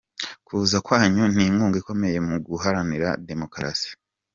Kuza 0.47 0.77
kwanyu 0.85 1.23
n’inkunga 1.35 1.77
ikomeye 1.81 2.17
mu 2.27 2.35
Guharanira 2.47 3.09
Demokarasi. 3.27 3.89